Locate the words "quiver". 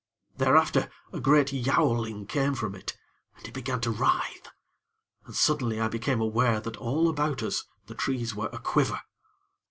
8.57-9.01